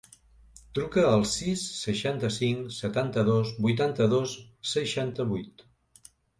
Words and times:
Truca 0.77 1.03
al 1.09 1.25
sis, 1.31 1.65
seixanta-cinc, 1.81 2.65
setanta-dos, 2.79 3.53
vuitanta-dos, 3.69 4.37
seixanta-vuit. 4.75 5.67